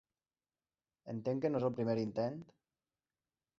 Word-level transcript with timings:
Entenc 1.13 1.45
que 1.45 1.53
no 1.53 1.61
és 1.61 1.67
el 1.69 1.75
primer 1.77 1.97
intent? 2.07 2.43